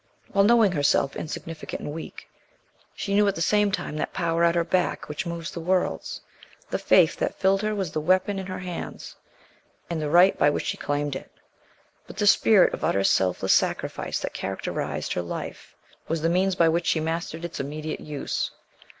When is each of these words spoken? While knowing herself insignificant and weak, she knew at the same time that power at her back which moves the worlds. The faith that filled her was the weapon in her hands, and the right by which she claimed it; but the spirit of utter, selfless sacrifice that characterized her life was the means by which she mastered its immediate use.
While 0.31 0.45
knowing 0.45 0.71
herself 0.71 1.15
insignificant 1.15 1.83
and 1.83 1.91
weak, 1.93 2.27
she 2.95 3.13
knew 3.13 3.27
at 3.27 3.35
the 3.35 3.39
same 3.41 3.71
time 3.71 3.97
that 3.97 4.13
power 4.15 4.43
at 4.43 4.55
her 4.55 4.63
back 4.63 5.07
which 5.07 5.27
moves 5.27 5.51
the 5.51 5.59
worlds. 5.59 6.21
The 6.71 6.79
faith 6.79 7.17
that 7.17 7.35
filled 7.37 7.61
her 7.61 7.75
was 7.75 7.91
the 7.91 8.01
weapon 8.01 8.39
in 8.39 8.47
her 8.47 8.57
hands, 8.57 9.15
and 9.91 10.01
the 10.01 10.09
right 10.09 10.35
by 10.39 10.49
which 10.49 10.65
she 10.65 10.75
claimed 10.75 11.15
it; 11.15 11.29
but 12.07 12.17
the 12.17 12.25
spirit 12.25 12.73
of 12.73 12.83
utter, 12.83 13.03
selfless 13.03 13.53
sacrifice 13.53 14.17
that 14.21 14.33
characterized 14.33 15.13
her 15.13 15.21
life 15.21 15.75
was 16.07 16.23
the 16.23 16.29
means 16.29 16.55
by 16.55 16.67
which 16.67 16.87
she 16.87 16.99
mastered 16.99 17.45
its 17.45 17.59
immediate 17.59 17.99
use. 18.01 18.49